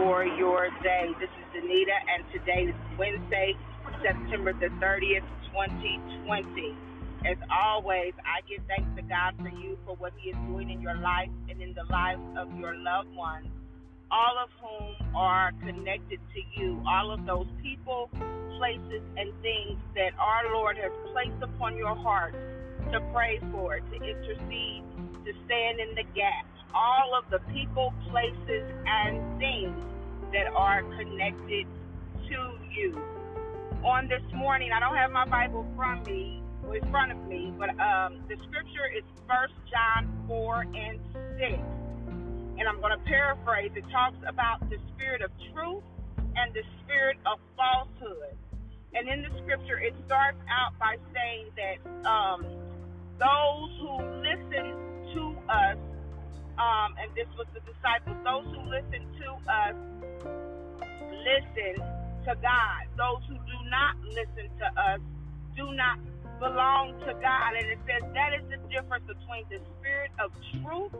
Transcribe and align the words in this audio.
for 0.00 0.24
your 0.24 0.70
day. 0.82 1.12
This 1.20 1.28
is 1.28 1.62
Anita, 1.62 1.92
and 2.08 2.24
today 2.32 2.72
is 2.72 2.76
Wednesday, 2.96 3.52
September 4.00 4.54
the 4.54 4.72
30th, 4.80 5.28
2020. 5.52 6.72
As 7.28 7.36
always, 7.52 8.14
I 8.24 8.40
give 8.48 8.64
thanks 8.64 8.88
to 8.96 9.02
God 9.02 9.36
for 9.36 9.52
you 9.52 9.76
for 9.84 9.96
what 9.96 10.12
He 10.16 10.30
is 10.30 10.36
doing 10.48 10.70
in 10.70 10.80
your 10.80 10.96
life 10.96 11.28
and 11.50 11.60
in 11.60 11.74
the 11.74 11.84
lives 11.92 12.22
of 12.38 12.48
your 12.56 12.74
loved 12.80 13.14
ones, 13.14 13.46
all 14.10 14.40
of 14.40 14.48
whom 14.64 15.14
are 15.14 15.52
connected 15.60 16.18
to 16.32 16.40
you, 16.56 16.82
all 16.88 17.12
of 17.12 17.26
those 17.26 17.48
people, 17.62 18.08
places, 18.56 19.04
and 19.18 19.28
things 19.44 19.76
that 19.96 20.16
our 20.16 20.48
Lord 20.54 20.78
has 20.80 20.92
placed 21.12 21.42
upon 21.42 21.76
your 21.76 21.94
heart 21.94 22.32
to 22.90 23.00
pray 23.12 23.38
for, 23.52 23.76
to 23.80 23.96
intercede, 23.96 24.82
to 25.28 25.32
stand 25.44 25.76
in 25.76 25.92
the 25.92 26.08
gap. 26.16 26.48
All 26.72 27.18
of 27.18 27.28
the 27.30 27.40
people, 27.52 27.92
places, 28.08 28.64
and 28.86 29.38
things 29.38 29.74
that 30.32 30.46
are 30.54 30.82
connected 30.82 31.66
to 32.28 32.52
you. 32.72 33.02
On 33.84 34.08
this 34.08 34.22
morning, 34.34 34.70
I 34.72 34.80
don't 34.80 34.96
have 34.96 35.10
my 35.10 35.24
Bible 35.24 35.66
from 35.76 36.02
me, 36.04 36.42
or 36.66 36.76
in 36.76 36.90
front 36.90 37.12
of 37.12 37.18
me, 37.26 37.52
but 37.58 37.70
um, 37.80 38.22
the 38.28 38.36
scripture 38.48 38.86
is 38.96 39.04
First 39.26 39.54
John 39.70 40.24
4 40.28 40.66
and 40.74 41.00
6. 41.38 41.52
And 42.58 42.68
I'm 42.68 42.80
going 42.80 42.92
to 42.92 43.04
paraphrase. 43.04 43.72
It 43.74 43.84
talks 43.90 44.18
about 44.28 44.68
the 44.68 44.76
spirit 44.94 45.22
of 45.22 45.30
truth 45.54 45.82
and 46.36 46.52
the 46.52 46.62
spirit 46.84 47.16
of 47.24 47.38
falsehood. 47.56 48.36
And 48.92 49.08
in 49.08 49.22
the 49.22 49.30
scripture, 49.42 49.78
it 49.78 49.94
starts 50.06 50.38
out 50.50 50.78
by 50.78 50.96
saying 51.14 51.46
that 51.56 51.78
um, 52.06 52.44
those 53.18 53.70
who 53.80 53.96
listen 54.20 54.76
to 55.14 55.36
us, 55.48 55.78
um, 56.60 56.92
and 57.00 57.08
this 57.16 57.26
was 57.40 57.48
the 57.56 57.64
disciples, 57.64 58.20
those 58.20 58.44
who 58.52 58.60
listen 58.68 59.08
to 59.24 59.28
us 59.48 59.76
listen 61.20 61.76
to 62.24 62.32
God. 62.40 62.80
Those 62.96 63.22
who 63.28 63.36
do 63.48 63.58
not 63.68 63.96
listen 64.04 64.48
to 64.58 64.66
us 64.80 65.00
do 65.56 65.72
not 65.72 65.98
belong 66.38 66.98
to 67.06 67.12
God. 67.20 67.50
And 67.56 67.66
it 67.66 67.78
says 67.86 68.02
that 68.14 68.30
is 68.36 68.44
the 68.48 68.60
difference 68.68 69.04
between 69.06 69.44
the 69.48 69.60
spirit 69.78 70.12
of 70.18 70.32
truth 70.60 70.92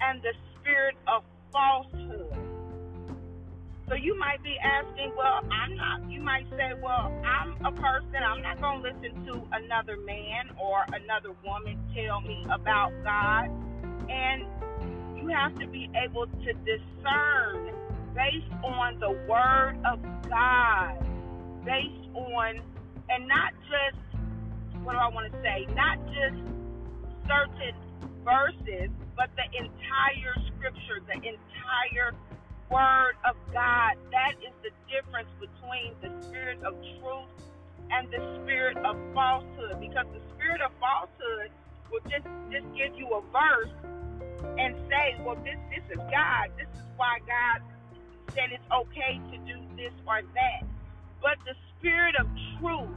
and 0.00 0.22
the 0.22 0.34
spirit 0.60 0.96
of 1.06 1.22
falsehood. 1.52 2.36
So 3.88 3.94
you 3.94 4.18
might 4.18 4.42
be 4.42 4.54
asking, 4.62 5.12
well, 5.16 5.40
I'm 5.50 5.74
not, 5.74 6.10
you 6.10 6.20
might 6.20 6.44
say, 6.50 6.76
well, 6.82 7.08
I'm 7.24 7.56
a 7.64 7.72
person, 7.72 8.20
I'm 8.20 8.42
not 8.42 8.60
going 8.60 8.82
to 8.82 8.88
listen 8.90 9.24
to 9.24 9.40
another 9.52 9.96
man 10.04 10.50
or 10.60 10.84
another 10.92 11.32
woman 11.42 11.80
tell 11.96 12.20
me 12.20 12.44
about 12.52 12.92
God. 13.02 13.48
And 14.08 14.44
you 15.16 15.28
have 15.28 15.58
to 15.58 15.66
be 15.66 15.90
able 15.94 16.26
to 16.26 16.52
discern 16.64 17.74
based 18.14 18.52
on 18.64 18.98
the 19.00 19.10
Word 19.28 19.78
of 19.84 20.00
God, 20.28 20.98
based 21.64 22.08
on, 22.14 22.60
and 23.10 23.28
not 23.28 23.52
just 23.68 23.98
what 24.88 24.92
do 24.92 24.98
I 24.98 25.08
want 25.08 25.30
to 25.32 25.38
say? 25.42 25.66
Not 25.74 25.98
just 26.06 26.40
certain 27.28 27.76
verses, 28.24 28.88
but 29.16 29.28
the 29.36 29.44
entire 29.52 30.34
scripture, 30.48 31.04
the 31.04 31.20
entire 31.20 32.16
word 32.70 33.16
of 33.28 33.36
God. 33.52 34.00
That 34.12 34.32
is 34.40 34.54
the 34.64 34.72
difference 34.88 35.28
between 35.36 35.92
the 36.00 36.08
spirit 36.24 36.62
of 36.64 36.72
truth 37.00 37.28
and 37.90 38.08
the 38.08 38.20
spirit 38.40 38.78
of 38.78 38.96
falsehood. 39.12 39.80
Because 39.80 40.06
the 40.12 40.24
spirit 40.32 40.60
of 40.60 40.72
falsehood 40.80 41.50
will 41.90 42.04
just, 42.10 42.26
just 42.50 42.66
give 42.76 42.94
you 42.96 43.06
a 43.14 43.22
verse 43.32 43.72
and 44.58 44.74
say, 44.88 45.16
well, 45.24 45.36
this, 45.36 45.58
this 45.70 45.84
is 45.90 45.98
God. 46.10 46.50
This 46.56 46.68
is 46.74 46.86
why 46.96 47.18
God 47.26 47.62
said 48.34 48.50
it's 48.52 48.64
okay 48.72 49.20
to 49.32 49.36
do 49.44 49.58
this 49.76 49.92
or 50.06 50.22
that. 50.34 50.62
But 51.22 51.38
the 51.44 51.54
spirit 51.78 52.14
of 52.20 52.26
truth 52.58 52.94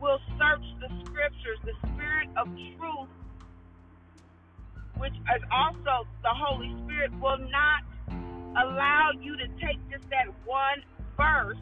will 0.00 0.18
search 0.38 0.66
the 0.80 0.88
scriptures, 1.04 1.58
the 1.64 1.76
spirit 1.88 2.28
of 2.36 2.48
truth, 2.76 3.08
which 4.98 5.14
is 5.14 5.42
also 5.50 6.06
the 6.22 6.34
Holy 6.34 6.74
Spirit, 6.84 7.12
will 7.20 7.38
not 7.38 7.82
allow 8.56 9.10
you 9.20 9.36
to 9.36 9.46
take 9.64 9.78
just 9.90 10.04
that 10.10 10.28
one 10.44 10.82
verse 11.16 11.58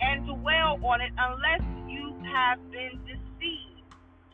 and 0.00 0.26
dwell 0.26 0.78
on 0.84 1.00
it 1.00 1.12
unless 1.16 1.62
you 1.88 2.14
have 2.32 2.58
been 2.70 2.98
deceived. 3.06 3.29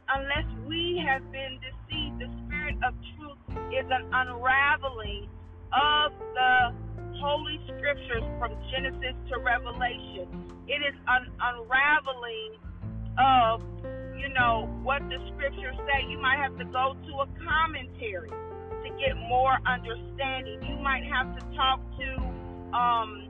Unless 0.09 0.47
we 0.69 1.03
have 1.05 1.23
been 1.33 1.59
deceived, 1.59 2.21
the 2.21 2.31
spirit 2.47 2.77
of 2.87 2.95
truth 3.19 3.43
is 3.75 3.87
an 3.91 4.07
unraveling 4.13 5.27
of 5.75 6.13
the 6.33 6.73
Holy 7.19 7.59
Scriptures 7.67 8.23
from 8.39 8.55
Genesis 8.71 9.19
to 9.31 9.39
Revelation. 9.43 10.31
It 10.69 10.79
is 10.79 10.95
an 11.09 11.27
unraveling 11.43 12.55
of, 13.19 13.63
you 14.15 14.29
know, 14.31 14.71
what 14.85 15.03
the 15.11 15.19
scriptures 15.35 15.75
say. 15.91 16.07
You 16.09 16.23
might 16.23 16.39
have 16.39 16.57
to 16.59 16.65
go 16.67 16.95
to 16.95 17.13
a 17.21 17.29
commentary 17.43 18.31
to 18.31 18.89
get 19.03 19.17
more 19.29 19.59
understanding. 19.67 20.63
You 20.71 20.79
might 20.79 21.03
have 21.03 21.35
to 21.35 21.43
talk 21.57 21.81
to 21.99 22.09
um, 22.71 23.27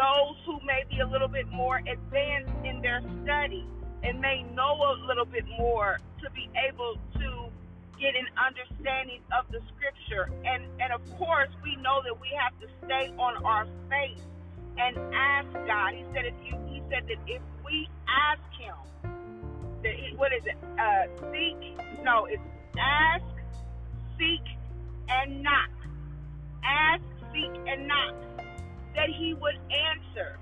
those 0.00 0.36
who 0.46 0.64
may 0.64 0.88
be 0.88 1.00
a 1.00 1.06
little 1.06 1.28
bit 1.28 1.46
more 1.52 1.76
advanced 1.84 2.56
in 2.64 2.80
their 2.80 3.02
study 3.22 3.68
and 4.02 4.20
may 4.20 4.42
know 4.54 4.74
a 4.74 5.06
little 5.06 5.24
bit 5.24 5.44
more 5.58 5.98
to 6.22 6.30
be 6.30 6.48
able 6.68 6.96
to 7.14 7.50
get 7.98 8.14
an 8.14 8.26
understanding 8.38 9.20
of 9.36 9.50
the 9.50 9.60
scripture. 9.74 10.30
And 10.44 10.64
and 10.80 10.92
of 10.92 11.02
course, 11.18 11.50
we 11.62 11.76
know 11.76 12.02
that 12.04 12.20
we 12.20 12.28
have 12.38 12.58
to 12.60 12.66
stay 12.86 13.12
on 13.18 13.44
our 13.44 13.66
faith 13.90 14.22
and 14.78 14.96
ask 15.14 15.52
God. 15.66 15.94
He 15.94 16.04
said 16.14 16.26
if 16.26 16.34
you 16.44 16.56
he 16.68 16.82
said 16.90 17.06
that 17.08 17.18
if 17.26 17.42
we 17.64 17.88
ask 18.08 18.42
him 18.60 18.76
that 19.82 19.94
he, 19.94 20.16
what 20.16 20.32
is 20.32 20.42
it? 20.46 20.56
Uh, 20.78 21.06
seek 21.32 21.78
no, 22.02 22.26
it's 22.26 22.42
ask, 22.78 23.24
seek, 24.18 24.44
and 25.08 25.42
knock. 25.42 25.70
Ask, 26.64 27.02
seek, 27.32 27.50
and 27.66 27.88
knock. 27.88 28.14
That 28.94 29.08
he 29.10 29.34
would 29.34 29.58
answer. 29.70 30.38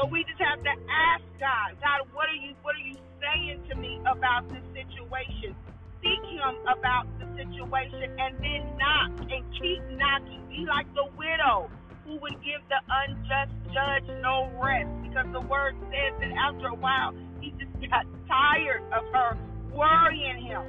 So 0.00 0.08
we 0.08 0.24
just 0.24 0.40
have 0.40 0.64
to 0.64 0.74
ask 0.88 1.24
God, 1.36 1.76
God, 1.84 2.08
what 2.16 2.24
are 2.32 2.40
you 2.40 2.56
what 2.64 2.72
are 2.72 2.86
you 2.88 2.96
saying 3.20 3.60
to 3.68 3.76
me 3.76 4.00
about 4.08 4.48
this 4.48 4.64
situation? 4.72 5.52
seek 6.00 6.24
him 6.32 6.56
about 6.64 7.04
the 7.20 7.28
situation 7.36 8.08
and 8.16 8.32
then 8.40 8.64
knock 8.80 9.12
and 9.28 9.44
keep 9.60 9.80
knocking. 9.96 10.40
Be 10.48 10.64
like 10.64 10.88
the 10.94 11.04
widow 11.16 11.70
who 12.04 12.16
would 12.16 12.40
give 12.40 12.64
the 12.72 12.80
unjust 12.88 13.52
judge 13.68 14.08
no 14.22 14.48
rest 14.56 14.88
because 15.04 15.28
the 15.32 15.44
word 15.44 15.76
says 15.92 16.12
that 16.20 16.32
after 16.32 16.68
a 16.68 16.74
while 16.74 17.12
he 17.40 17.52
just 17.60 17.72
got 17.90 18.06
tired 18.26 18.82
of 18.92 19.04
her 19.12 19.36
worrying 19.72 20.44
him. 20.44 20.64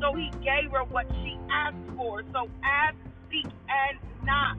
So 0.00 0.14
he 0.14 0.30
gave 0.44 0.70
her 0.72 0.84
what 0.84 1.06
she 1.24 1.36
asked 1.50 1.96
for. 1.96 2.22
So 2.32 2.48
ask, 2.62 2.96
seek, 3.30 3.48
and 3.48 3.98
knock 4.24 4.56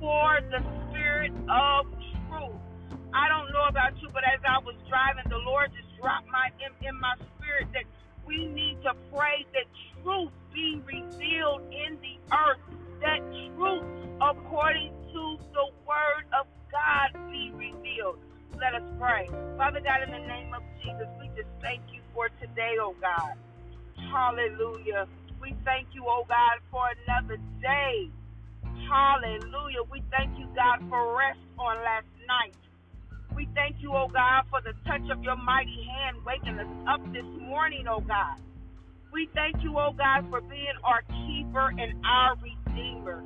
for 0.00 0.38
the 0.52 0.60
spirit 0.88 1.32
of. 1.48 1.86
I 3.14 3.28
don't 3.28 3.52
know 3.52 3.66
about 3.68 3.96
you, 4.02 4.08
but 4.12 4.24
as 4.24 4.40
I 4.44 4.60
was 4.60 4.76
driving, 4.88 5.24
the 5.30 5.40
Lord 5.40 5.72
just 5.72 5.88
dropped 6.00 6.28
my 6.28 6.52
in, 6.60 6.72
in 6.84 6.96
my 7.00 7.16
spirit 7.36 7.68
that 7.72 7.88
we 8.26 8.46
need 8.52 8.82
to 8.84 8.92
pray 9.14 9.46
that 9.56 9.66
truth 10.02 10.32
be 10.52 10.82
revealed 10.84 11.64
in 11.72 11.96
the 12.04 12.16
earth, 12.36 12.60
that 13.00 13.20
truth 13.56 13.86
according 14.20 14.92
to 15.14 15.22
the 15.56 15.66
word 15.88 16.24
of 16.36 16.46
God 16.68 17.16
be 17.32 17.52
revealed. 17.56 18.20
Let 18.60 18.76
us 18.76 18.84
pray. 19.00 19.30
Father 19.56 19.80
God, 19.80 20.04
in 20.04 20.12
the 20.12 20.26
name 20.28 20.52
of 20.52 20.62
Jesus, 20.84 21.08
we 21.20 21.28
just 21.36 21.48
thank 21.62 21.80
you 21.94 22.02
for 22.12 22.28
today, 22.40 22.76
oh 22.82 22.94
God. 23.00 23.38
Hallelujah. 24.12 25.08
We 25.40 25.56
thank 25.64 25.88
you, 25.94 26.04
oh 26.06 26.24
God, 26.28 26.60
for 26.70 26.84
another 27.06 27.38
day. 27.62 28.10
Hallelujah. 28.90 29.84
We 29.90 30.02
thank 30.10 30.38
you, 30.38 30.46
God, 30.56 30.80
for 30.90 31.16
rest 31.16 31.40
on 31.58 31.76
last 31.84 32.10
night. 32.28 32.56
We 33.38 33.46
thank 33.54 33.76
you, 33.78 33.94
oh 33.94 34.08
God, 34.10 34.50
for 34.50 34.58
the 34.66 34.74
touch 34.82 35.06
of 35.14 35.22
your 35.22 35.36
mighty 35.36 35.86
hand 35.86 36.16
waking 36.26 36.58
us 36.58 36.66
up 36.90 36.98
this 37.12 37.22
morning, 37.38 37.86
oh 37.88 38.00
God. 38.00 38.34
We 39.12 39.30
thank 39.32 39.62
you, 39.62 39.78
oh 39.78 39.94
God, 39.96 40.26
for 40.28 40.40
being 40.40 40.74
our 40.82 41.02
keeper 41.06 41.70
and 41.70 42.04
our 42.04 42.34
redeemer. 42.42 43.22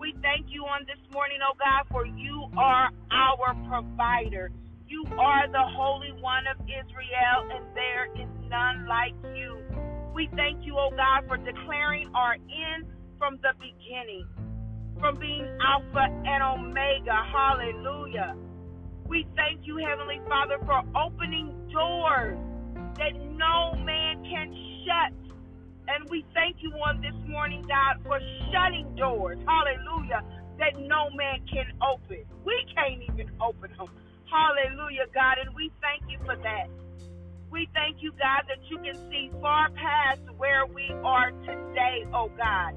We 0.00 0.14
thank 0.22 0.46
you 0.48 0.64
on 0.64 0.86
this 0.88 0.96
morning, 1.12 1.36
oh 1.44 1.52
God, 1.60 1.84
for 1.92 2.06
you 2.06 2.48
are 2.56 2.88
our 3.12 3.54
provider. 3.68 4.50
You 4.88 5.04
are 5.20 5.46
the 5.46 5.66
Holy 5.76 6.12
One 6.22 6.48
of 6.48 6.56
Israel, 6.64 7.52
and 7.52 7.76
there 7.76 8.08
is 8.16 8.32
none 8.48 8.88
like 8.88 9.12
you. 9.36 9.60
We 10.14 10.30
thank 10.34 10.64
you, 10.64 10.78
oh 10.78 10.96
God, 10.96 11.28
for 11.28 11.36
declaring 11.36 12.08
our 12.14 12.40
end 12.40 12.86
from 13.18 13.36
the 13.42 13.52
beginning, 13.60 14.24
from 14.98 15.20
being 15.20 15.44
Alpha 15.60 16.08
and 16.08 16.42
Omega. 16.42 17.20
Hallelujah. 17.30 18.34
We 19.12 19.28
thank 19.36 19.66
you, 19.68 19.76
Heavenly 19.76 20.22
Father, 20.26 20.56
for 20.64 20.80
opening 20.96 21.52
doors 21.70 22.40
that 22.96 23.12
no 23.36 23.76
man 23.84 24.24
can 24.24 24.48
shut. 24.88 25.12
And 25.88 26.08
we 26.10 26.24
thank 26.34 26.56
you 26.60 26.72
on 26.72 27.02
this 27.02 27.14
morning, 27.28 27.62
God, 27.68 28.00
for 28.04 28.18
shutting 28.52 28.96
doors. 28.96 29.38
Hallelujah. 29.46 30.22
that 30.58 30.78
no 30.78 31.10
man 31.16 31.40
can 31.52 31.66
open. 31.82 32.24
We 32.44 32.56
can't 32.74 33.02
even 33.12 33.30
open 33.42 33.72
them. 33.76 33.88
Hallelujah, 34.30 35.06
God. 35.14 35.38
And 35.44 35.54
we 35.56 35.72
thank 35.82 36.04
you 36.10 36.18
for 36.24 36.36
that. 36.36 36.68
We 37.50 37.68
thank 37.74 37.98
you, 38.02 38.12
God, 38.12 38.44
that 38.48 38.60
you 38.70 38.78
can 38.78 38.96
see 39.10 39.30
far 39.42 39.70
past 39.70 40.22
where 40.38 40.66
we 40.66 40.96
are 41.04 41.32
today, 41.44 42.06
oh 42.14 42.30
God. 42.36 42.74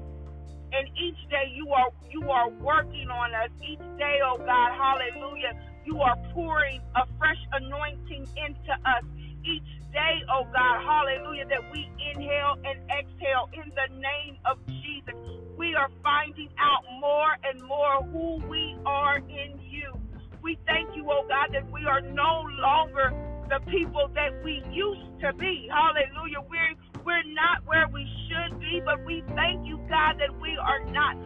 And 0.72 0.88
each 0.98 1.18
day 1.30 1.52
you 1.54 1.70
are 1.72 1.90
you 2.10 2.30
are 2.30 2.50
working 2.50 3.08
on 3.10 3.34
us. 3.34 3.50
Each 3.62 3.82
day, 3.98 4.20
oh 4.24 4.38
God, 4.38 4.72
hallelujah, 4.76 5.54
you 5.86 6.00
are 6.02 6.16
pouring 6.34 6.80
a 6.96 7.06
fresh 7.18 7.40
anointing 7.52 8.26
into 8.36 8.72
us. 8.84 9.04
Each 9.44 9.62
day, 9.92 10.22
oh 10.30 10.44
God, 10.52 10.82
hallelujah, 10.82 11.46
that 11.46 11.70
we 11.72 11.88
inhale 12.12 12.56
and 12.64 12.80
exhale 12.90 13.48
in 13.54 13.70
the 13.74 13.94
name 13.94 14.36
of 14.44 14.58
Jesus. 14.66 15.14
We 15.56 15.74
are 15.74 15.88
finding 16.02 16.50
out 16.58 16.84
more 17.00 17.32
and 17.44 17.62
more 17.62 18.02
who 18.12 18.44
we 18.48 18.76
are 18.86 19.18
in 19.18 19.60
you. 19.62 19.94
We 20.42 20.58
thank 20.66 20.94
you, 20.96 21.06
oh 21.10 21.24
God, 21.28 21.54
that 21.54 21.70
we 21.72 21.86
are 21.86 22.02
no 22.02 22.44
longer 22.60 23.14
the 23.48 23.60
people 23.70 24.10
that 24.14 24.32
we 24.44 24.62
used 24.72 25.20
to 25.22 25.32
be. 25.34 25.68
Hallelujah. 25.72 26.42
We're 26.50 26.74
we're 27.04 27.24
not 27.34 27.64
where 27.66 27.88
we 27.92 28.06
should 28.28 28.58
be, 28.60 28.82
but 28.84 29.04
we 29.06 29.22
thank 29.36 29.66
you, 29.66 29.78
God, 29.88 30.18
that 30.18 30.40
we 30.40 30.58
are 30.58 30.84
not 30.90 31.16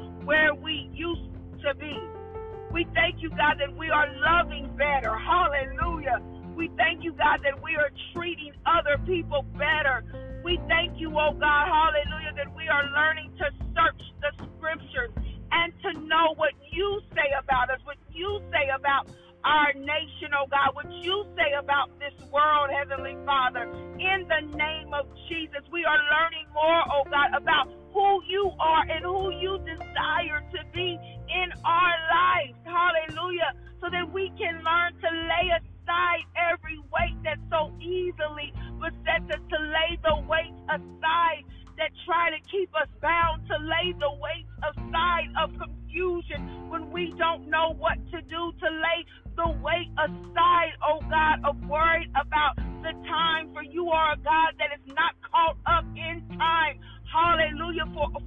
you, 3.21 3.31
God, 3.31 3.61
that 3.61 3.77
we 3.77 3.91
are 3.91 4.09
loving 4.21 4.69
better. 4.77 5.17
Hallelujah. 5.17 6.21
We 6.57 6.69
thank 6.77 7.05
you, 7.05 7.13
God, 7.13 7.41
that 7.45 7.63
we 7.63 7.77
are 7.77 7.91
treating 8.15 8.53
other 8.67 8.99
people 9.07 9.45
better. 9.57 10.05
We 10.45 10.59
thank 10.69 10.99
you, 10.99 11.09
oh 11.13 11.33
God, 11.33 11.69
hallelujah, 11.69 12.33
that 12.37 12.55
we 12.57 12.69
are 12.69 12.85
learning 12.93 13.33
to 13.39 13.47
search 13.77 14.03
the 14.21 14.33
scriptures 14.57 15.13
and 15.53 15.73
to 15.83 16.01
know 16.07 16.35
what 16.37 16.53
you 16.73 17.01
say 17.13 17.29
about 17.39 17.71
us, 17.71 17.81
what 17.85 17.97
you 18.13 18.41
say 18.53 18.69
about 18.73 19.09
our 19.45 19.73
nation, 19.73 20.33
oh 20.37 20.47
God, 20.51 20.75
what 20.75 20.91
you 20.91 21.25
say 21.37 21.53
about 21.59 21.89
this 21.99 22.13
world, 22.33 22.71
Heavenly 22.73 23.17
Father. 23.25 23.65
In 24.01 24.29
the 24.29 24.57
name 24.57 24.93
of 24.93 25.09
Jesus, 25.29 25.65
we 25.73 25.85
are 25.85 26.01
learning 26.13 26.47
more, 26.53 26.83
oh 26.93 27.05
God, 27.09 27.33
about 27.37 27.69
who 27.93 28.23
you 28.29 28.51
are 28.59 28.83
and 28.89 29.05
who 29.05 29.31
you 29.41 29.59
desire 29.59 30.43
to 30.53 30.61
be 30.73 30.99
in 31.29 31.49
our 31.65 31.95
lives. 32.11 32.59
Hallelujah. 32.65 33.53
So 33.81 33.89
that 33.91 34.13
we 34.13 34.31
can 34.39 34.63
learn 34.63 34.93
to 35.01 35.09
lay 35.09 35.51
aside 35.57 36.25
every 36.37 36.79
weight 36.93 37.17
that 37.25 37.39
so 37.51 37.73
easily 37.81 38.53
besets 38.79 39.25
us, 39.33 39.43
to 39.51 39.59
lay 39.59 39.99
the 40.03 40.17
weight 40.29 40.55
aside 40.69 41.45
that 41.79 41.91
try 42.05 42.29
to 42.29 42.37
keep 42.53 42.69
us 42.77 42.89
bound, 43.01 43.41
to 43.49 43.57
lay 43.57 43.93
the 43.99 44.13
weight 44.21 44.45
aside 44.61 45.33
of 45.41 45.49
confusion 45.57 46.69
when 46.69 46.93
we 46.93 47.13
don't 47.17 47.49
know 47.49 47.73
what 47.79 47.97
to 48.13 48.21
do, 48.29 48.53
to 48.61 48.69
lay 48.69 49.01
the 49.37 49.49
weight 49.65 49.89
aside, 49.97 50.77
oh 50.85 51.01
God, 51.09 51.41
of 51.49 51.57
worried 51.65 52.13
about 52.13 52.57
the 52.85 52.93
time. 53.09 53.49
For 53.55 53.63
you 53.65 53.89
are 53.89 54.13
a 54.13 54.17
God 54.21 54.60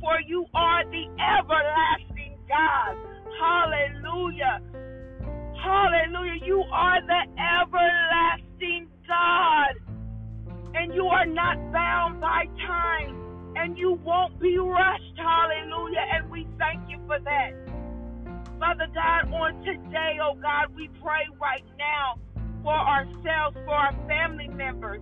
For, 0.03 0.19
you 0.27 0.45
are 0.53 0.83
the 0.83 1.05
everlasting 1.15 2.35
God. 2.49 2.97
Hallelujah. 3.39 4.59
Hallelujah. 5.63 6.43
You 6.43 6.61
are 6.73 6.99
the 7.07 7.23
everlasting 7.39 8.89
God. 9.07 9.79
And 10.75 10.93
you 10.93 11.05
are 11.05 11.25
not 11.25 11.55
bound 11.71 12.19
by 12.19 12.47
time. 12.67 13.15
And 13.55 13.77
you 13.77 13.93
won't 14.03 14.37
be 14.41 14.57
rushed. 14.57 15.15
Hallelujah. 15.15 16.03
And 16.15 16.29
we 16.29 16.49
thank 16.59 16.89
you 16.89 16.99
for 17.07 17.19
that. 17.23 17.53
Father 18.59 18.87
God, 18.93 19.31
on 19.31 19.63
today, 19.63 20.19
oh 20.21 20.35
God, 20.35 20.75
we 20.75 20.89
pray 21.01 21.31
right 21.39 21.63
now 21.79 22.19
for 22.61 22.75
ourselves, 22.75 23.55
for 23.63 23.73
our 23.73 23.95
family 24.09 24.49
members, 24.49 24.99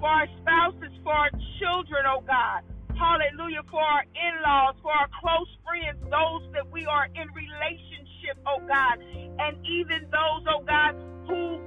for 0.00 0.08
our 0.08 0.26
spouses, 0.42 0.90
for 1.04 1.12
our 1.12 1.30
children, 1.60 2.02
oh 2.08 2.20
God. 2.26 2.62
Hallelujah. 2.98 3.62
For 3.70 3.80
our 3.80 4.02
in 4.02 4.34
laws, 4.42 4.76
for 4.82 4.92
our 4.92 5.08
close 5.20 5.50
friends, 5.66 6.00
those 6.10 6.44
that 6.54 6.70
we 6.72 6.86
are 6.86 7.06
in 7.14 7.28
relationship, 7.34 8.38
oh 8.46 8.60
God. 8.66 9.02
And 9.38 9.58
even 9.66 10.08
those, 10.10 10.44
oh 10.48 10.62
God, 10.66 10.94
who 11.28 11.60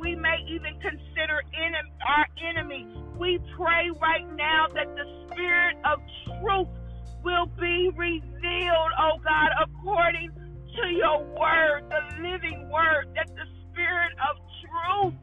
we 0.00 0.16
may 0.16 0.38
even 0.48 0.74
consider 0.80 1.42
en- 1.54 1.74
our 2.06 2.26
enemy. 2.50 2.88
We 3.18 3.38
pray 3.56 3.90
right 4.00 4.26
now 4.36 4.66
that 4.74 4.88
the 4.96 5.06
spirit 5.30 5.76
of 5.84 6.00
truth 6.26 6.68
will 7.22 7.46
be 7.60 7.90
revealed, 7.94 8.92
oh 8.98 9.18
God, 9.22 9.50
according 9.62 10.30
to 10.32 10.88
your 10.88 11.22
word, 11.38 11.84
the 11.90 12.22
living 12.22 12.68
word, 12.70 13.08
that 13.14 13.28
the 13.36 13.46
spirit 13.70 14.12
of 14.28 14.36
truth 14.64 15.14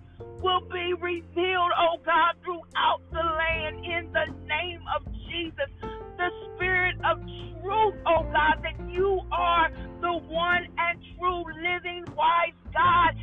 will 0.41 0.61
be 0.71 0.93
revealed, 0.93 1.71
oh 1.77 1.97
God, 2.05 2.35
throughout 2.43 3.01
the 3.11 3.23
land 3.23 3.83
in 3.85 4.11
the 4.13 4.27
name 4.47 4.81
of 4.95 5.03
Jesus. 5.29 5.69
The 6.17 6.29
spirit 6.55 6.97
of 7.05 7.19
truth, 7.61 7.95
oh 8.07 8.23
God, 8.33 8.63
that 8.63 8.77
you 8.89 9.21
are 9.31 9.69
the 10.01 10.13
one 10.29 10.65
and 10.77 10.99
true 11.17 11.43
living 11.63 12.05
wise 12.17 12.57
God 12.73 13.13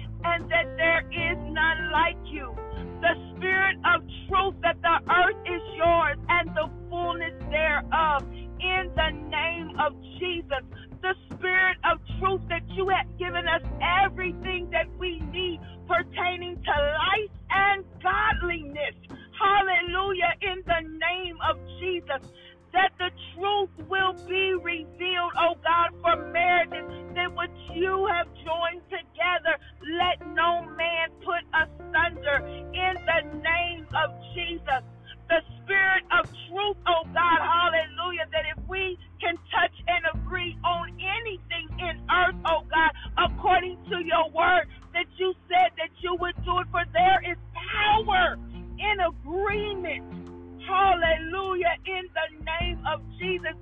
revealed, 25.26 25.32
oh 25.38 25.54
God, 25.64 25.90
for 26.02 26.16
marriages 26.32 26.86
that 27.14 27.34
what 27.34 27.50
you 27.74 28.08
have 28.14 28.26
joined 28.44 28.82
together, 28.90 29.56
let 29.98 30.18
no 30.34 30.62
man 30.76 31.08
put 31.24 31.42
asunder 31.54 32.42
in 32.74 32.94
the 33.06 33.20
name 33.42 33.86
of 34.04 34.10
Jesus. 34.34 34.82
The 35.28 35.42
spirit 35.62 36.04
of 36.12 36.26
truth, 36.48 36.78
oh 36.86 37.04
God, 37.14 37.40
hallelujah, 37.42 38.26
that 38.32 38.44
if 38.56 38.58
we 38.68 38.98
can 39.20 39.34
touch 39.50 39.74
and 39.88 40.04
agree 40.14 40.56
on 40.64 40.88
anything 41.00 41.66
in 41.78 41.94
earth, 42.10 42.36
oh 42.46 42.62
God, 42.70 42.92
according 43.18 43.78
to 43.90 43.96
your 44.04 44.30
word, 44.30 44.66
that 44.94 45.06
you 45.18 45.34
said 45.48 45.72
that 45.78 45.90
you 46.02 46.16
would 46.20 46.36
do 46.44 46.58
it, 46.60 46.68
for 46.70 46.84
there 46.94 47.20
is 47.30 47.38
power 47.54 48.38
in 48.78 48.96
agreement. 49.00 50.04
Hallelujah, 50.68 51.76
in 51.86 52.04
the 52.14 52.28
name 52.44 52.78
of 52.92 53.00
Jesus, 53.20 53.54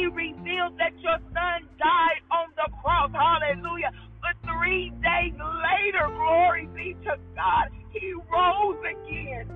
be 0.00 0.06
revealed, 0.06 0.78
that 0.78 0.96
your 1.00 1.18
son 1.36 1.68
died 1.78 2.22
on 2.32 2.48
the 2.56 2.68
cross. 2.80 3.10
Hallelujah. 3.12 3.92
But 4.20 4.36
three 4.48 4.90
days 5.02 5.34
later, 5.36 6.08
glory 6.08 6.68
be 6.74 6.96
to 7.04 7.16
God 7.36 7.68
he 7.92 8.12
rose 8.32 8.78
again. 8.86 9.46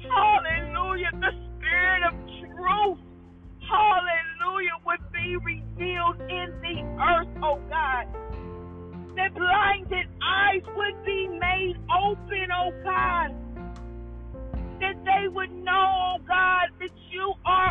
Hallelujah. 0.00 1.10
The 1.12 1.32
spirit 1.32 2.02
of 2.06 2.14
truth, 2.38 2.98
hallelujah, 3.68 4.78
would 4.86 5.04
be 5.12 5.36
revealed 5.36 6.20
in 6.30 6.48
the 6.62 6.76
earth, 7.02 7.28
oh 7.42 7.60
God. 7.68 8.06
The 9.16 9.28
blinded 9.34 10.06
eyes 10.22 10.62
would 10.76 11.04
be 11.04 11.28
made 11.28 11.76
open, 11.90 12.46
oh 12.54 12.72
God. 12.82 13.34
That 14.80 14.96
they 15.04 15.28
would 15.28 15.50
know, 15.50 16.16
oh 16.16 16.18
God, 16.26 16.68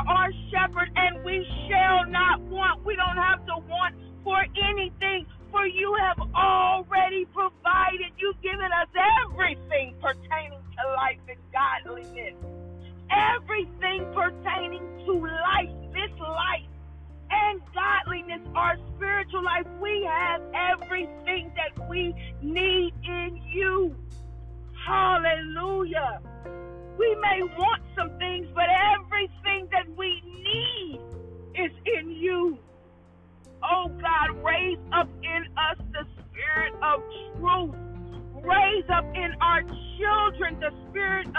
our 0.08 0.32
shepherd 0.52 0.92
and 0.96 1.24
we 1.24 1.46
shall 1.68 2.06
not 2.08 2.42
want. 2.42 2.86
We 2.86 2.96
don't 2.96 3.18
have 3.18 3.46
to 3.48 3.56
want 3.70 3.96
for 4.24 4.46
anything 4.62 5.26
for 5.52 5.68
you 5.68 5.96
have 6.00 6.20
already 6.36 7.26
provided. 7.26 8.12
You've 8.18 8.42
given 8.42 8.72
us 8.82 8.90
everything 9.26 9.96
pertaining 10.02 10.60
to 10.78 10.94
life 10.96 11.20
and 11.30 11.40
godliness. 11.54 12.36
Everything 13.12 14.06
pertaining 14.14 14.82
to 15.06 15.14
life, 15.14 15.73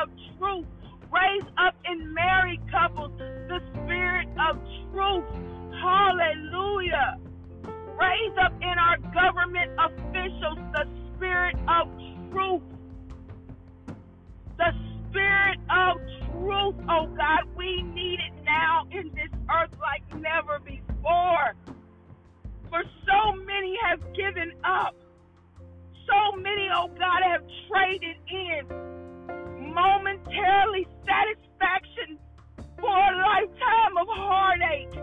of 0.05 0.11
truth. 0.39 0.67
Raise 1.13 1.49
up 1.59 1.77
in 1.91 2.15
married 2.15 2.63
couples 2.71 3.13
the 3.19 3.61
spirit 3.75 4.29
of 4.51 4.59
truth. 4.93 5.25
Hallelujah 5.83 7.19
Raise 7.99 8.37
up 8.43 8.53
in 8.61 8.77
our 8.79 8.99
government 9.15 9.71
officials 9.79 10.59
the 10.73 10.87
spirit 11.15 11.57
of 11.69 11.89
truth. 12.33 12.63
The 14.59 14.73
spirit 15.11 15.59
of 15.71 15.99
truth, 16.33 16.77
oh 16.89 17.07
God. 17.17 17.43
We 17.57 17.83
need 17.83 18.21
it 18.21 18.45
now 18.45 18.87
in 18.91 19.11
this 19.15 19.31
earth 19.51 19.71
like 19.81 20.03
never 20.21 20.61
before. 20.61 21.55
For 22.71 22.83
so 23.07 23.37
many 23.45 23.79
have 23.89 24.01
given 24.15 24.53
up. 24.65 24.97
So 26.07 26.37
many, 26.37 26.69
oh 26.75 26.89
God, 26.99 27.23
have 27.25 27.43
traded 27.71 28.17
in 28.29 28.67
momentarily 29.75 30.87
satisfaction 31.03 32.19
for 32.79 32.95
a 32.95 33.13
lifetime 33.19 33.95
of 33.99 34.07
heartache. 34.07 34.95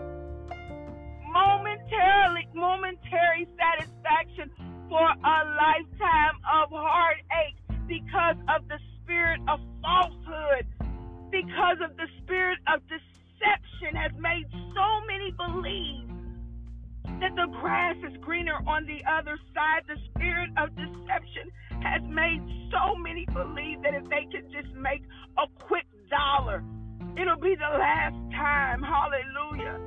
Momentarily, 1.28 2.48
momentary 2.54 3.46
satisfaction 3.60 4.50
for 4.88 5.04
a 5.04 5.38
lifetime 5.60 6.36
of 6.48 6.70
heartache 6.72 7.56
because 7.86 8.36
of 8.48 8.66
the 8.68 8.78
spirit 8.96 9.40
of 9.48 9.60
falsehood, 9.82 10.66
because 11.30 11.78
of 11.84 11.96
the 11.96 12.08
spirit 12.22 12.58
of 12.72 12.80
deception 12.88 13.96
has 13.96 14.12
made 14.18 14.46
so 14.74 14.86
many 15.06 15.32
believe 15.32 16.08
that 17.20 17.34
the 17.36 17.46
grass 17.60 17.96
is 18.08 18.16
greener 18.20 18.58
on 18.66 18.86
the 18.86 19.00
other 19.10 19.38
side. 19.54 19.82
The 19.86 19.96
spirit 20.10 20.50
of 20.56 20.70
deception 20.76 21.50
has 21.82 22.02
made 22.08 22.40
so 22.70 22.96
many 22.96 23.26
believe 23.26 23.82
that 23.82 23.94
if 23.94 24.08
they 24.08 24.26
can 24.30 24.50
just 24.52 24.72
make 24.74 25.02
a 25.38 25.46
quick 25.66 25.86
dollar, 26.10 26.62
it'll 27.16 27.40
be 27.40 27.54
the 27.54 27.78
last 27.78 28.16
time. 28.32 28.82
Hallelujah. 28.82 29.78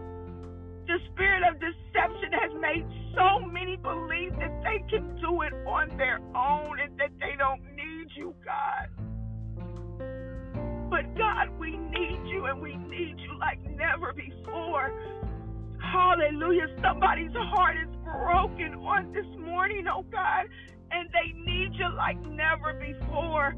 The 0.87 0.99
spirit 1.13 1.41
of 1.49 1.59
deception 1.59 2.31
has 2.33 2.51
made 2.61 2.85
so 3.15 3.45
many 3.47 3.75
believe 3.77 4.37
that 4.37 4.61
they 4.61 4.83
can 4.89 5.15
do 5.17 5.41
it 5.41 5.53
on 5.65 5.89
their 5.97 6.19
own 6.35 6.79
and 6.79 6.97
that 6.99 7.09
they 7.19 7.35
don't 7.37 7.61
need 7.73 8.07
you, 8.15 8.35
God. 8.45 8.89
But 10.89 11.17
God, 11.17 11.49
we 11.59 11.75
need 11.75 12.21
you 12.27 12.45
and 12.45 12.61
we 12.61 12.75
need 12.75 13.15
you 13.19 13.37
like 13.39 13.59
never 13.75 14.13
before. 14.13 14.93
Hallelujah. 15.95 16.67
Somebody's 16.83 17.31
heart 17.31 17.77
is 17.77 17.95
broken 18.03 18.75
on 18.83 19.13
this 19.13 19.25
morning, 19.39 19.85
oh 19.87 20.03
God, 20.11 20.43
and 20.91 21.07
they 21.15 21.31
need 21.39 21.71
you 21.79 21.87
like 21.95 22.19
never 22.27 22.73
before. 22.75 23.55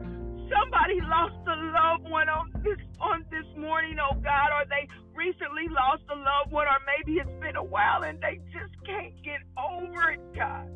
Somebody 0.53 1.01
lost 1.01 1.33
a 1.47 1.57
loved 1.57 2.07
one 2.11 2.29
on 2.29 2.51
this 2.63 2.77
on 3.01 3.25
this 3.31 3.49
morning, 3.57 3.97
oh 3.97 4.13
God, 4.21 4.49
or 4.53 4.69
they 4.69 4.87
recently 5.15 5.65
lost 5.73 6.03
a 6.13 6.15
loved 6.15 6.51
one, 6.51 6.67
or 6.67 6.77
maybe 6.85 7.17
it's 7.17 7.41
been 7.41 7.55
a 7.55 7.63
while 7.63 8.03
and 8.03 8.21
they 8.21 8.37
just 8.53 8.73
can't 8.85 9.17
get 9.23 9.41
over 9.57 10.11
it, 10.11 10.21
God. 10.37 10.69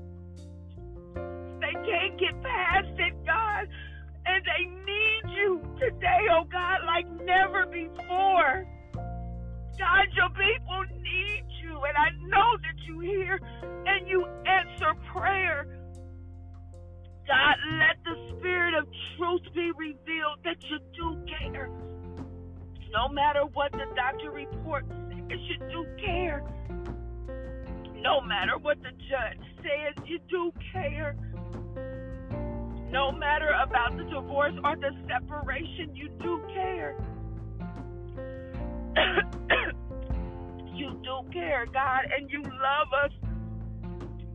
They 1.62 1.77
can't 1.77 2.18
get 2.18 2.41
past 2.41 2.98
it, 2.98 3.13
God. 3.24 3.70
And 4.25 4.41
they 4.50 4.65
need 4.65 5.24
you 5.38 5.62
today, 5.80 6.25
oh 6.34 6.46
God, 6.51 6.80
like 6.88 7.06
never 7.22 7.68
before. 7.68 8.65
God, 9.77 10.06
your 10.13 10.30
people 10.30 11.00
know 12.31 12.57
that 12.63 12.77
you 12.88 13.00
hear 13.01 13.39
and 13.85 14.07
you 14.07 14.25
answer 14.45 14.93
prayer. 15.13 15.67
God, 17.27 17.55
let 17.77 17.97
the 18.03 18.15
spirit 18.38 18.73
of 18.73 18.88
truth 19.17 19.41
be 19.53 19.71
revealed 19.77 20.39
that 20.43 20.57
you 20.63 20.79
do 20.97 21.23
care. 21.27 21.69
No 22.91 23.07
matter 23.07 23.41
what 23.53 23.71
the 23.71 23.85
doctor 23.95 24.31
reports 24.31 24.88
says, 24.89 25.39
you 25.47 25.57
do 25.69 25.85
care. 26.03 26.43
No 28.01 28.19
matter 28.21 28.57
what 28.59 28.77
the 28.81 28.91
judge 28.91 29.39
says, 29.57 30.03
you 30.07 30.19
do 30.29 30.51
care. 30.73 31.15
No 32.89 33.11
matter 33.11 33.50
about 33.63 33.95
the 33.95 34.03
divorce 34.03 34.55
or 34.65 34.75
the 34.75 34.91
separation, 35.07 35.95
you 35.95 36.09
do 36.21 36.41
care. 36.53 36.95
you 40.81 41.00
do 41.03 41.29
care, 41.31 41.65
God, 41.71 42.05
and 42.17 42.29
you 42.31 42.41
love 42.41 42.89
us. 43.05 43.11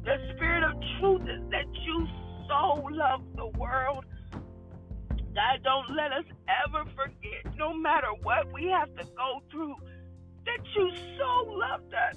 The 0.04 0.16
spirit 0.34 0.62
of 0.62 0.74
truth 1.00 1.22
is 1.22 1.42
that 1.50 1.66
you 1.84 2.06
so 2.46 2.86
love 2.92 3.22
the 3.34 3.48
world. 3.58 4.04
God, 4.30 5.60
don't 5.64 5.96
let 5.96 6.12
us 6.12 6.24
ever 6.64 6.84
forget, 6.94 7.56
no 7.58 7.74
matter 7.74 8.06
what 8.22 8.52
we 8.52 8.66
have 8.66 8.94
to 8.94 9.04
go 9.16 9.40
through, 9.50 9.74
that 10.44 10.60
you 10.76 10.92
so 11.18 11.50
loved 11.50 11.92
us. 11.92 12.16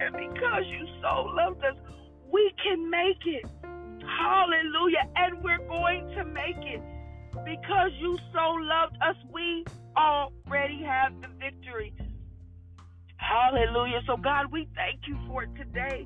And 0.00 0.14
because 0.14 0.62
you 0.68 0.86
so 1.02 1.32
loved 1.34 1.64
us, 1.64 1.74
we 2.32 2.52
can 2.62 2.88
make 2.88 3.26
it. 3.26 3.44
Hallelujah. 4.06 5.04
And 5.16 5.42
we're 5.42 5.66
going 5.66 6.06
to 6.16 6.24
make 6.24 6.62
it. 6.62 6.80
Because 7.44 7.90
you 7.98 8.16
so 8.32 8.52
loved 8.60 8.96
us, 9.02 9.16
we 9.32 9.64
already 9.96 10.82
have 10.84 11.20
the 11.20 11.28
victory. 11.40 11.92
Hallelujah. 13.30 14.00
So, 14.08 14.16
God, 14.16 14.50
we 14.50 14.66
thank 14.74 15.06
you 15.06 15.16
for 15.28 15.46
today. 15.54 16.04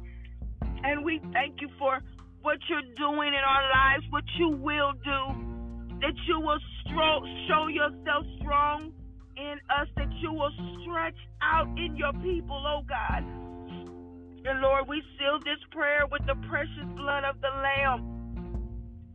And 0.84 1.04
we 1.04 1.20
thank 1.32 1.62
you 1.62 1.68
for 1.78 2.00
what 2.42 2.58
you're 2.68 2.84
doing 2.96 3.28
in 3.28 3.40
our 3.40 3.64
lives, 3.72 4.04
what 4.10 4.24
you 4.38 4.50
will 4.50 4.92
do, 4.92 5.20
that 6.04 6.12
you 6.28 6.38
will 6.38 6.60
stro- 6.84 7.24
show 7.48 7.68
yourself 7.68 8.26
strong 8.40 8.92
in 9.38 9.56
us, 9.72 9.88
that 9.96 10.12
you 10.20 10.32
will 10.34 10.52
stretch 10.82 11.16
out 11.40 11.66
in 11.78 11.96
your 11.96 12.12
people, 12.12 12.62
oh 12.66 12.82
God. 12.86 13.24
And 14.46 14.60
Lord, 14.60 14.84
we 14.86 15.02
seal 15.18 15.38
this 15.38 15.62
prayer 15.72 16.04
with 16.12 16.20
the 16.26 16.34
precious 16.46 16.88
blood 16.94 17.24
of 17.24 17.40
the 17.40 17.48
Lamb. 17.48 18.20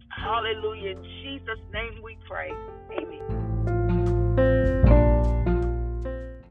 Hallelujah. 0.10 0.98
In 0.98 1.04
Jesus' 1.22 1.62
name 1.72 2.02
we 2.04 2.18
pray. 2.28 2.50
Amen. 2.98 3.79